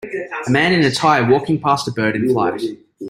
A 0.47 0.49
man 0.49 0.73
in 0.73 0.83
a 0.83 0.89
tie 0.89 1.21
walking 1.21 1.61
past 1.61 1.87
a 1.87 1.91
bird 1.91 2.15
in 2.15 2.29
flight. 2.33 2.59